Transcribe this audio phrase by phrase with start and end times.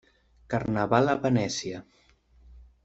[0.53, 1.85] Carnaval a Venècia.